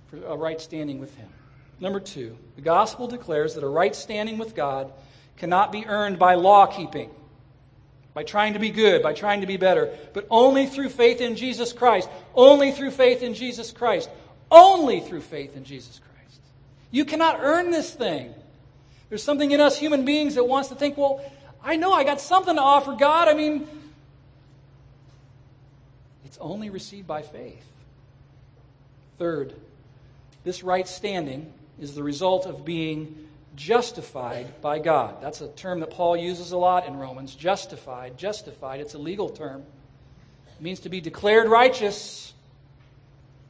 [0.08, 1.28] for a right standing with Him.
[1.80, 4.92] Number two, the gospel declares that a right standing with God
[5.36, 7.10] cannot be earned by law keeping,
[8.14, 11.36] by trying to be good, by trying to be better, but only through faith in
[11.36, 12.08] Jesus Christ.
[12.34, 14.10] Only through faith in Jesus Christ.
[14.50, 16.40] Only through faith in Jesus Christ.
[16.90, 18.34] You cannot earn this thing.
[19.08, 21.24] There's something in us human beings that wants to think, well,
[21.62, 23.28] I know I got something to offer God.
[23.28, 23.66] I mean,
[26.24, 27.64] it's only received by faith.
[29.18, 29.54] Third,
[30.44, 33.21] this right standing is the result of being
[33.56, 35.22] justified by God.
[35.22, 37.34] That's a term that Paul uses a lot in Romans.
[37.34, 38.80] Justified, justified.
[38.80, 39.62] It's a legal term.
[40.56, 42.32] It means to be declared righteous.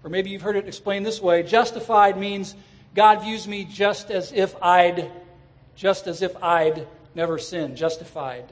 [0.04, 1.42] Or maybe you've heard it explained this way.
[1.42, 2.54] Justified means
[2.94, 5.10] God views me just as if I'd
[5.74, 8.44] just as if I'd never sinned, justified.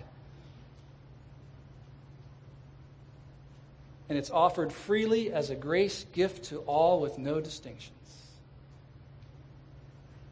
[4.08, 7.92] And it's offered freely as a grace gift to all with no distinction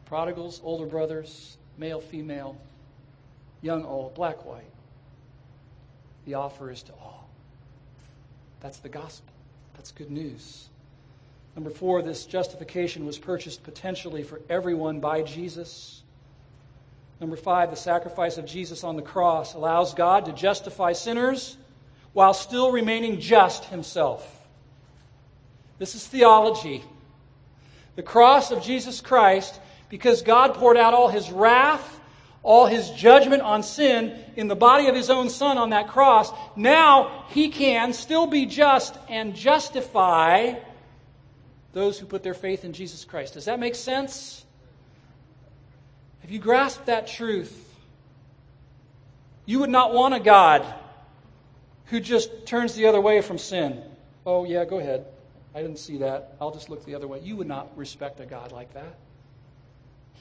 [0.09, 2.57] prodigals, older brothers, male, female,
[3.61, 4.63] young, old, black, white.
[6.25, 7.29] The offer is to all.
[8.59, 9.31] That's the gospel.
[9.75, 10.67] That's good news.
[11.55, 16.01] Number four, this justification was purchased potentially for everyone by Jesus.
[17.21, 21.55] Number five, the sacrifice of Jesus on the cross allows God to justify sinners
[22.13, 24.47] while still remaining just himself.
[25.77, 26.83] This is theology.
[27.95, 29.59] The cross of Jesus Christ
[29.89, 31.99] because God poured out all his wrath,
[32.43, 36.31] all his judgment on sin in the body of his own son on that cross,
[36.55, 40.53] now he can still be just and justify
[41.73, 43.33] those who put their faith in Jesus Christ.
[43.33, 44.45] Does that make sense?
[46.23, 47.65] If you grasp that truth?
[49.45, 50.65] You would not want a God
[51.85, 53.81] who just turns the other way from sin.
[54.25, 55.05] Oh, yeah, go ahead.
[55.55, 56.35] I didn't see that.
[56.39, 57.19] I'll just look the other way.
[57.21, 58.95] You would not respect a God like that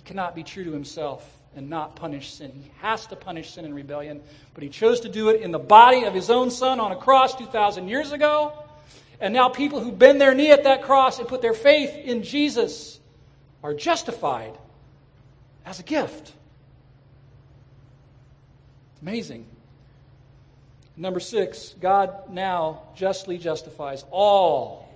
[0.05, 2.53] cannot be true to himself and not punish sin.
[2.55, 4.21] He has to punish sin and rebellion,
[4.55, 6.97] but he chose to do it in the body of his own son on a
[6.97, 8.53] cross 2,000 years ago.
[9.21, 12.23] And now people who bend their knee at that cross and put their faith in
[12.23, 13.01] Jesus
[13.63, 14.57] are justified
[15.67, 16.33] as a gift.
[19.03, 19.47] Amazing.
[20.97, 24.89] Number six, God now justly justifies all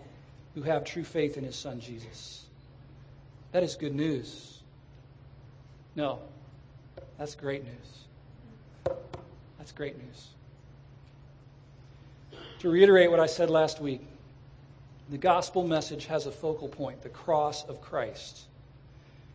[0.55, 2.45] who have true faith in his son Jesus.
[3.53, 4.52] That is good news.
[5.95, 6.21] No.
[7.19, 8.97] That's great news.
[9.59, 10.29] That's great news.
[12.61, 14.03] To reiterate what I said last week,
[15.11, 18.47] the gospel message has a focal point the cross of Christ.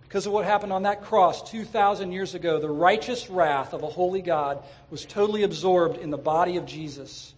[0.02, 3.88] Because of what happened on that cross 2,000 years ago, the righteous wrath of a
[3.88, 7.34] holy God was totally absorbed in the body of Jesus.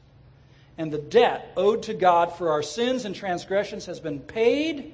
[0.78, 4.94] And the debt owed to God for our sins and transgressions has been paid,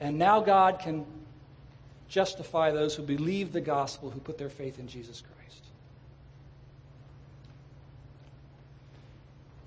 [0.00, 1.04] and now God can
[2.12, 5.64] justify those who believe the gospel, who put their faith in Jesus Christ.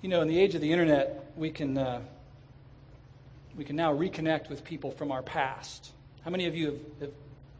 [0.00, 2.02] You know, in the age of the internet, we can, uh,
[3.56, 5.90] we can now reconnect with people from our past.
[6.24, 7.10] How many of you have, have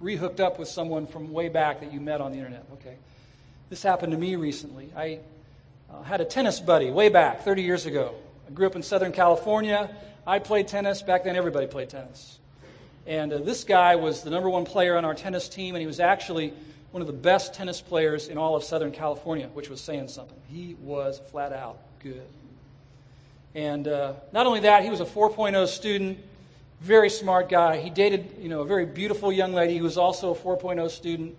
[0.01, 2.65] rehooked up with someone from way back that you met on the internet?
[2.75, 2.95] Okay.
[3.71, 4.93] This happened to me recently.
[4.95, 5.19] I
[5.93, 8.15] uh, had a tennis buddy way back, 30 years ago.
[8.47, 9.91] I grew up in Southern California.
[10.25, 11.03] I played tennis.
[11.03, 12.39] Back then, everybody played tennis.
[13.07, 15.87] And uh, this guy was the number one player on our tennis team, and he
[15.87, 16.53] was actually
[16.91, 20.39] one of the best tennis players in all of Southern California, which was saying something.
[20.49, 22.27] He was flat out good.
[23.55, 26.19] And uh, not only that, he was a 4.0 student,
[26.81, 27.79] very smart guy.
[27.79, 31.37] He dated, you know, a very beautiful young lady who was also a 4.0 student.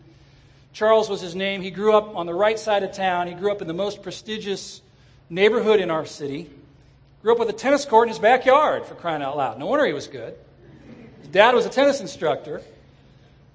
[0.74, 1.61] Charles was his name.
[1.61, 3.28] He grew up on the right side of town.
[3.28, 4.82] He grew up in the most prestigious
[5.30, 6.49] neighborhood in our city.
[7.22, 9.59] Grew up with a tennis court in his backyard, for crying out loud.
[9.59, 10.36] No wonder he was good.
[11.32, 12.61] Dad was a tennis instructor.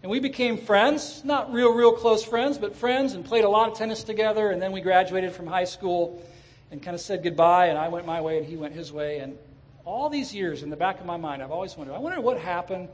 [0.02, 3.70] And we became friends, not real, real close friends, but friends, and played a lot
[3.70, 4.50] of tennis together.
[4.50, 6.20] And then we graduated from high school
[6.72, 7.66] and kind of said goodbye.
[7.66, 9.18] And I went my way and he went his way.
[9.18, 9.38] And
[9.84, 12.38] all these years in the back of my mind, I've always wondered I wonder what
[12.38, 12.88] happened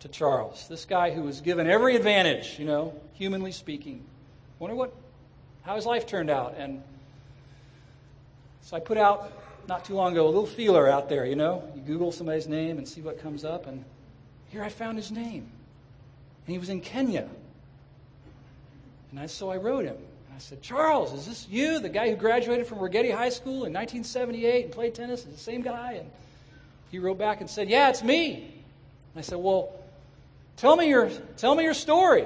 [0.00, 4.02] to Charles, this guy who was given every advantage, you know, humanly speaking.
[4.58, 4.94] I wonder what,
[5.62, 6.54] how his life turned out.
[6.58, 6.82] And
[8.62, 9.32] so I put out,
[9.68, 11.68] not too long ago, a little feeler out there, you know.
[11.74, 13.66] You Google somebody's name and see what comes up.
[13.66, 13.84] And
[14.56, 15.46] here I found his name.
[16.46, 17.28] And he was in Kenya.
[19.10, 19.96] And I, so I wrote him.
[19.96, 23.66] And I said, Charles, is this you, the guy who graduated from Righetti High School
[23.66, 25.26] in 1978 and played tennis?
[25.26, 25.92] Is the same guy?
[26.00, 26.10] And
[26.90, 28.34] he wrote back and said, Yeah, it's me.
[28.34, 29.78] And I said, Well,
[30.56, 32.24] tell me your, tell me your story.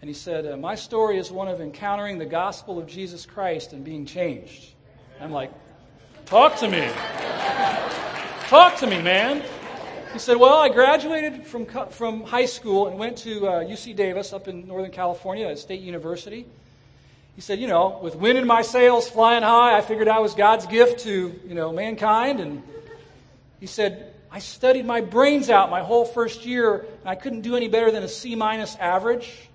[0.00, 3.72] And he said, uh, My story is one of encountering the gospel of Jesus Christ
[3.72, 4.74] and being changed.
[5.20, 5.50] I'm like,
[6.26, 6.88] Talk to me.
[8.46, 9.42] Talk to me, man.
[10.14, 14.32] He said, Well, I graduated from, from high school and went to uh, UC Davis
[14.32, 16.46] up in Northern California, a state university.
[17.34, 20.34] He said, You know, with wind in my sails flying high, I figured I was
[20.34, 22.38] God's gift to, you know, mankind.
[22.38, 22.62] And
[23.58, 27.56] he said, I studied my brains out my whole first year, and I couldn't do
[27.56, 29.48] any better than a C minus average.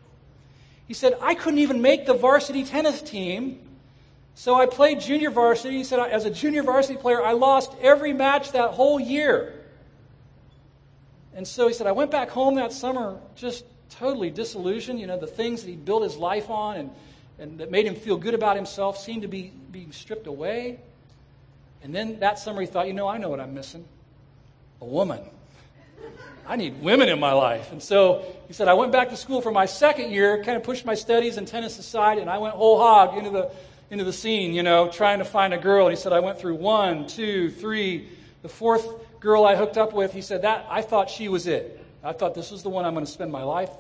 [0.89, 3.61] He said, I couldn't even make the varsity tennis team.
[4.35, 5.77] So I played junior varsity.
[5.77, 9.53] He said, as a junior varsity player, I lost every match that whole year.
[11.39, 14.99] And so he said, I went back home that summer just totally disillusioned.
[14.99, 16.91] You know, the things that he built his life on and,
[17.39, 20.81] and that made him feel good about himself seemed to be being stripped away.
[21.81, 23.85] And then that summer he thought, you know, I know what I'm missing
[24.81, 25.21] a woman.
[26.45, 27.71] I need women in my life.
[27.71, 30.63] And so he said, I went back to school for my second year, kind of
[30.63, 33.49] pushed my studies and tennis aside, and I went whole hog into the,
[33.89, 35.87] into the scene, you know, trying to find a girl.
[35.87, 38.09] And he said, I went through one, two, three.
[38.41, 41.83] The fourth girl I hooked up with, he said, that I thought she was it.
[42.03, 43.71] I thought this was the one I'm going to spend my life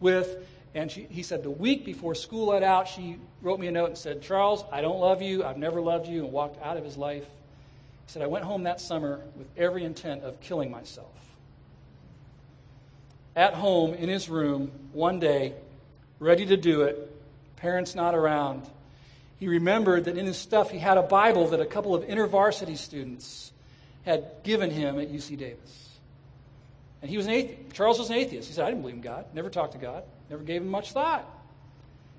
[0.00, 0.46] with.
[0.74, 3.88] And she, he said, the week before school let out, she wrote me a note
[3.88, 5.44] and said, Charles, I don't love you.
[5.44, 7.24] I've never loved you, and walked out of his life.
[7.24, 11.12] He said, I went home that summer with every intent of killing myself.
[13.34, 15.54] At home, in his room, one day,
[16.18, 17.12] ready to do it,
[17.56, 18.68] parents not around,
[19.38, 22.76] he remembered that in his stuff he had a Bible that a couple of intervarsity
[22.76, 23.52] students
[24.06, 25.90] had given him at UC Davis.
[27.02, 27.74] And he was an atheist.
[27.74, 28.48] Charles was an atheist.
[28.48, 30.92] He said, I didn't believe in God, never talked to God, never gave him much
[30.92, 31.28] thought.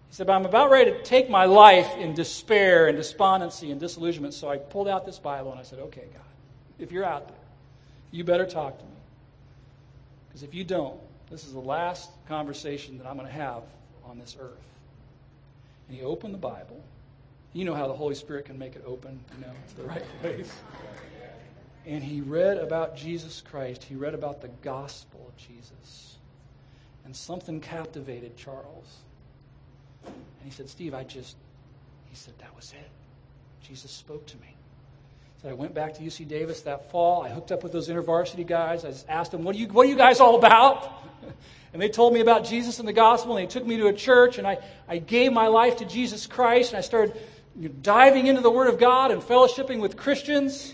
[0.09, 3.79] He said, But I'm about ready to take my life in despair and despondency and
[3.79, 4.33] disillusionment.
[4.33, 6.21] So I pulled out this Bible and I said, Okay, God,
[6.77, 7.38] if you're out there,
[8.11, 8.91] you better talk to me.
[10.27, 10.99] Because if you don't,
[11.31, 13.63] this is the last conversation that I'm going to have
[14.05, 14.51] on this earth.
[15.88, 16.81] And he opened the Bible.
[17.53, 20.03] You know how the Holy Spirit can make it open, you know, to the right
[20.21, 20.51] place
[21.88, 23.81] and he read about Jesus Christ.
[23.81, 26.17] He read about the gospel of Jesus.
[27.05, 28.97] And something captivated Charles.
[30.05, 30.13] And
[30.43, 31.38] he said, Steve, I just,
[32.09, 32.89] he said, that was it.
[33.65, 34.53] Jesus spoke to me.
[35.41, 37.23] So I went back to UC Davis that fall.
[37.23, 38.83] I hooked up with those intervarsity guys.
[38.83, 40.91] I just asked them, what are you, what are you guys all about?
[41.73, 43.93] and they told me about Jesus and the gospel, and they took me to a
[43.93, 44.57] church, and I,
[44.89, 47.15] I gave my life to Jesus Christ, and I started
[47.81, 50.73] diving into the Word of God and fellowshipping with Christians.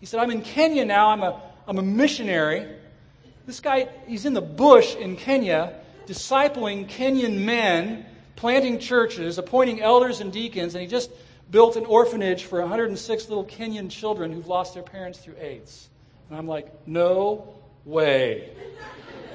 [0.00, 1.10] He said, I'm in Kenya now.
[1.10, 2.66] I'm a, I'm a missionary.
[3.46, 5.74] This guy, he's in the bush in Kenya,
[6.06, 11.10] discipling Kenyan men, planting churches, appointing elders and deacons, and he just
[11.50, 15.88] built an orphanage for 106 little Kenyan children who've lost their parents through AIDS.
[16.28, 18.50] And I'm like, no way.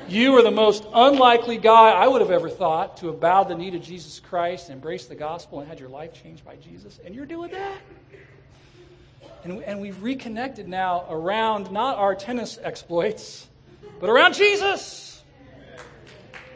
[0.09, 3.55] You are the most unlikely guy I would have ever thought to have bowed the
[3.55, 7.15] knee to Jesus Christ, embraced the gospel, and had your life changed by Jesus, and
[7.15, 7.77] you're doing that?
[9.43, 13.47] And, and we've reconnected now around not our tennis exploits,
[13.99, 15.23] but around Jesus.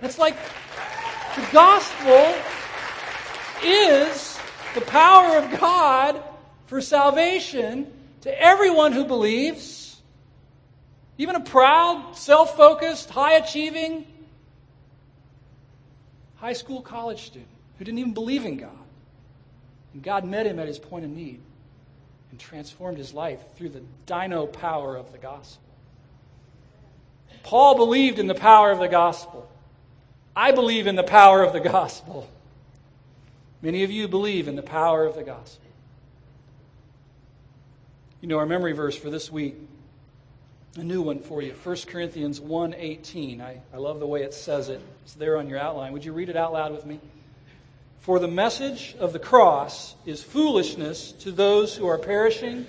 [0.02, 0.36] It's like
[1.36, 2.36] the gospel
[3.64, 4.40] is
[4.76, 6.22] the power of God
[6.68, 10.02] for salvation to everyone who believes,
[11.18, 14.06] even a proud, self focused, high achieving
[16.36, 18.78] high school college student who didn't even believe in God.
[19.94, 21.42] And God met him at his point of need
[22.36, 25.64] and transformed his life through the dyno power of the gospel.
[27.44, 29.50] Paul believed in the power of the gospel.
[30.36, 32.30] I believe in the power of the gospel.
[33.62, 35.66] Many of you believe in the power of the gospel.
[38.20, 39.56] You know our memory verse for this week,
[40.76, 43.40] a new one for you, 1 Corinthians 1.18.
[43.40, 44.82] I, I love the way it says it.
[45.06, 45.94] It's there on your outline.
[45.94, 47.00] Would you read it out loud with me?
[48.06, 52.68] For the message of the cross is foolishness to those who are perishing,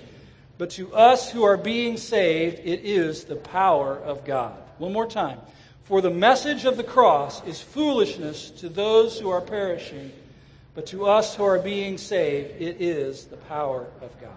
[0.57, 4.57] but to us who are being saved, it is the power of God.
[4.79, 5.39] One more time.
[5.83, 10.11] For the message of the cross is foolishness to those who are perishing,
[10.73, 14.31] but to us who are being saved, it is the power of God.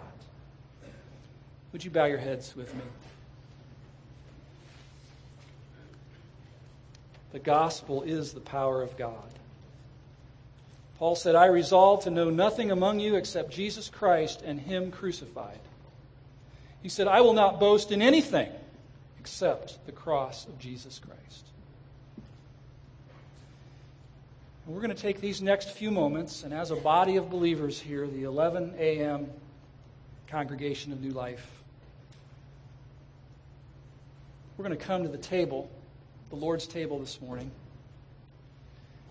[1.72, 2.82] Would you bow your heads with me?
[7.32, 9.30] The gospel is the power of God.
[11.00, 15.58] Paul said, I resolve to know nothing among you except Jesus Christ and Him crucified.
[16.82, 18.50] He said, I will not boast in anything
[19.18, 21.46] except the cross of Jesus Christ.
[24.66, 27.80] And We're going to take these next few moments, and as a body of believers
[27.80, 29.26] here, the 11 a.m.
[30.26, 31.50] congregation of New Life,
[34.58, 35.70] we're going to come to the table,
[36.28, 37.50] the Lord's table this morning.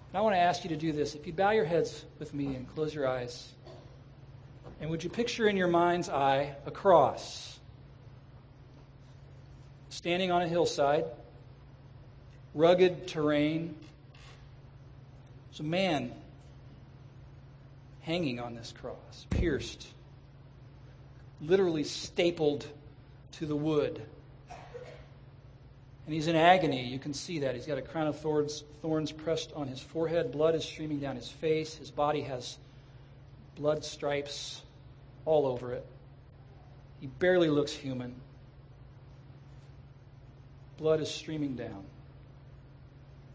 [0.09, 1.13] And I want to ask you to do this.
[1.13, 3.47] If you bow your heads with me and close your eyes,
[4.81, 7.59] and would you picture in your mind's eye a cross
[9.89, 11.05] standing on a hillside,
[12.55, 13.75] rugged terrain?
[15.49, 16.11] There's a man
[18.01, 19.85] hanging on this cross, pierced,
[21.39, 22.65] literally stapled
[23.33, 24.01] to the wood.
[26.09, 26.87] And he's in agony.
[26.87, 27.53] You can see that.
[27.53, 30.31] He's got a crown of thorns, thorns pressed on his forehead.
[30.31, 31.75] Blood is streaming down his face.
[31.75, 32.57] His body has
[33.55, 34.63] blood stripes
[35.25, 35.85] all over it.
[36.99, 38.15] He barely looks human.
[40.79, 41.85] Blood is streaming down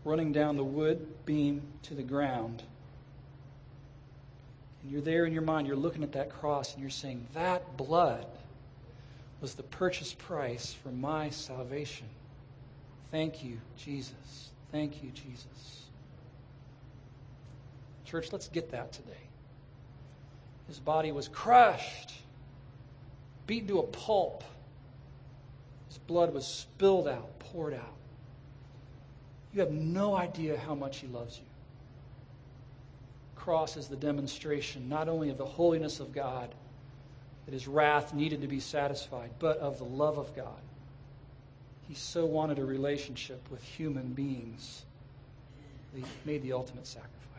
[0.05, 2.61] running down the wood beam to the ground.
[4.83, 7.77] And you're there in your mind, you're looking at that cross, and you're saying, That
[7.77, 8.27] blood
[9.41, 12.09] was the purchase price for my salvation.
[13.15, 14.51] Thank you, Jesus.
[14.73, 15.87] Thank you, Jesus.
[18.05, 19.13] Church, let's get that today.
[20.67, 22.13] His body was crushed,
[23.47, 24.43] beaten to a pulp.
[25.87, 27.95] His blood was spilled out, poured out.
[29.53, 31.47] You have no idea how much He loves you.
[33.37, 36.53] Cross is the demonstration not only of the holiness of God,
[37.45, 40.59] that His wrath needed to be satisfied, but of the love of God.
[41.89, 44.85] He so wanted a relationship with human beings,
[45.93, 47.34] He made the ultimate sacrifice.